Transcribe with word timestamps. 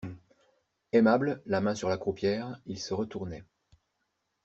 Aimable, 0.93 1.43
la 1.45 1.61
main 1.61 1.75
sur 1.75 1.87
la 1.87 1.99
croupière, 1.99 2.59
il 2.65 2.79
se 2.79 2.95
retournait. 2.95 3.43